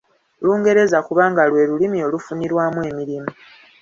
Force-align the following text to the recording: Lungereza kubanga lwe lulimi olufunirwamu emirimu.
Lungereza 0.45 0.97
kubanga 1.07 1.41
lwe 1.49 1.61
lulimi 1.69 1.99
olufunirwamu 2.07 2.79
emirimu. 2.89 3.29